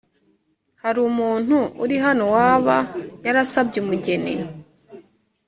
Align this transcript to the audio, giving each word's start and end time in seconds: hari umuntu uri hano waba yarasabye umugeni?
hari 0.83 0.99
umuntu 1.09 1.57
uri 1.83 1.95
hano 2.05 2.23
waba 2.35 2.75
yarasabye 3.25 3.77
umugeni? 3.83 4.33